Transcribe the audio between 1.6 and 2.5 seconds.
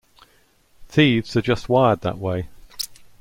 wired that way.